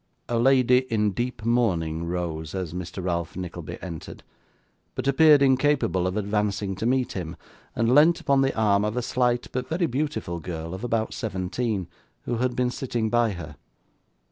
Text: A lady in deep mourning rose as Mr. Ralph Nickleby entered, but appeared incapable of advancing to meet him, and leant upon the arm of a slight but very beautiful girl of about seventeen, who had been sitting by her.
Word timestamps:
A 0.27 0.39
lady 0.39 0.91
in 0.91 1.11
deep 1.11 1.45
mourning 1.45 2.05
rose 2.05 2.55
as 2.55 2.73
Mr. 2.73 3.03
Ralph 3.03 3.35
Nickleby 3.35 3.77
entered, 3.83 4.23
but 4.95 5.07
appeared 5.07 5.43
incapable 5.43 6.07
of 6.07 6.17
advancing 6.17 6.73
to 6.77 6.87
meet 6.87 7.11
him, 7.11 7.35
and 7.75 7.93
leant 7.93 8.19
upon 8.19 8.41
the 8.41 8.57
arm 8.57 8.83
of 8.83 8.97
a 8.97 9.03
slight 9.03 9.45
but 9.51 9.69
very 9.69 9.85
beautiful 9.85 10.39
girl 10.39 10.73
of 10.73 10.83
about 10.83 11.13
seventeen, 11.13 11.87
who 12.23 12.37
had 12.37 12.55
been 12.55 12.71
sitting 12.71 13.11
by 13.11 13.33
her. 13.33 13.57